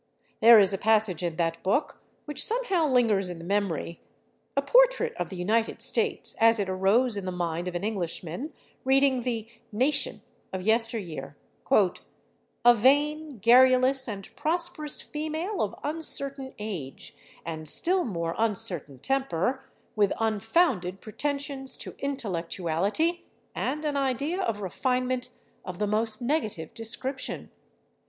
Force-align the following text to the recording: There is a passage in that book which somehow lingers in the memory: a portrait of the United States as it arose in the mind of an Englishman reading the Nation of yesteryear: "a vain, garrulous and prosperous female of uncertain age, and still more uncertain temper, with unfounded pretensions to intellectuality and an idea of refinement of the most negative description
There 0.39 0.57
is 0.57 0.73
a 0.73 0.79
passage 0.79 1.21
in 1.21 1.35
that 1.35 1.61
book 1.61 2.01
which 2.25 2.43
somehow 2.43 2.87
lingers 2.87 3.29
in 3.29 3.37
the 3.37 3.43
memory: 3.43 4.01
a 4.57 4.61
portrait 4.63 5.13
of 5.17 5.29
the 5.29 5.35
United 5.35 5.79
States 5.79 6.35
as 6.39 6.57
it 6.57 6.67
arose 6.67 7.15
in 7.15 7.25
the 7.25 7.31
mind 7.31 7.67
of 7.67 7.75
an 7.75 7.83
Englishman 7.83 8.51
reading 8.83 9.21
the 9.21 9.47
Nation 9.71 10.23
of 10.51 10.63
yesteryear: 10.63 11.37
"a 11.71 12.73
vain, 12.73 13.37
garrulous 13.37 14.07
and 14.07 14.35
prosperous 14.35 15.03
female 15.03 15.61
of 15.61 15.75
uncertain 15.83 16.55
age, 16.57 17.15
and 17.45 17.69
still 17.69 18.03
more 18.03 18.33
uncertain 18.39 18.97
temper, 18.97 19.63
with 19.95 20.13
unfounded 20.19 20.99
pretensions 20.99 21.77
to 21.77 21.93
intellectuality 21.99 23.27
and 23.53 23.85
an 23.85 23.97
idea 23.97 24.41
of 24.41 24.61
refinement 24.61 25.29
of 25.63 25.77
the 25.77 25.85
most 25.85 26.23
negative 26.23 26.73
description 26.73 27.51